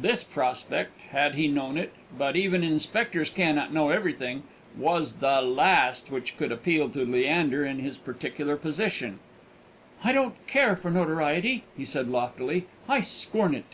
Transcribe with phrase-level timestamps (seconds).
[0.00, 4.44] This prospect, had he known it but even inspectors cannot know everything
[4.78, 9.18] was the last which could appeal to Leander in his peculiar position.
[10.04, 13.64] "I don't care for notoriety," he said loftily; "I scorn it."